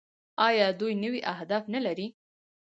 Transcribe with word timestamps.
آیا 0.47 0.67
دوی 0.79 0.93
نوي 1.03 1.19
اهداف 1.33 1.63
نلري؟ 1.73 2.07